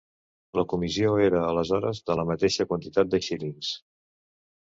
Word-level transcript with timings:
La 0.59 0.63
comissió 0.69 1.11
era 1.25 1.41
aleshores 1.49 1.99
de 2.11 2.15
la 2.21 2.25
mateixa 2.29 2.67
quantitat 2.71 3.13
de 3.13 3.21
xílings. 3.27 3.71